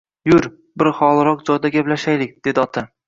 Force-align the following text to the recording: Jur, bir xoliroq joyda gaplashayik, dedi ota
Jur, 0.29 0.45
bir 0.81 0.89
xoliroq 1.01 1.43
joyda 1.51 1.71
gaplashayik, 1.77 2.33
dedi 2.49 2.65
ota 2.65 2.85